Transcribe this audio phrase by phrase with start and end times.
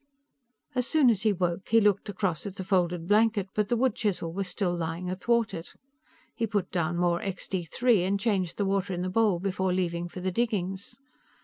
[0.73, 3.93] As soon as he woke, he looked across at the folded blanket, but the wood
[3.93, 5.75] chisel was still lying athwart it.
[6.35, 10.07] He put down more Extee Three and changed the water in the bowl before leaving
[10.09, 10.99] for the diggings.